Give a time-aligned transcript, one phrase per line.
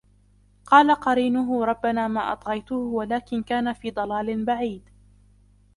[0.65, 4.89] قَالَ قَرِينُهُ رَبَّنَا مَا أَطْغَيْتُهُ وَلَكِنْ كَانَ فِي ضَلَالٍ بَعِيدٍ